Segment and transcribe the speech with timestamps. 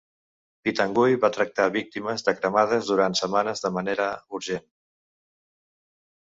[0.67, 4.09] Pitanguy va tractar víctimes de cremades durant setmanes de manera
[4.41, 4.67] urgent.